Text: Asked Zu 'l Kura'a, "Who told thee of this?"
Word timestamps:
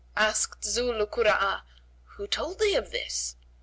Asked 0.17 0.63
Zu 0.65 0.91
'l 0.91 1.05
Kura'a, 1.05 1.61
"Who 2.15 2.25
told 2.25 2.57
thee 2.57 2.73
of 2.73 2.89
this?" 2.89 3.35